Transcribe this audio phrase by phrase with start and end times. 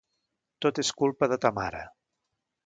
[0.65, 1.83] Tot és culpa de ta mare.